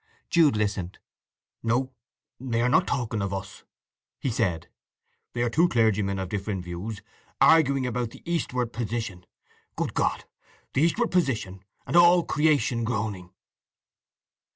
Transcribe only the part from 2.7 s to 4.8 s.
talking of us," he said.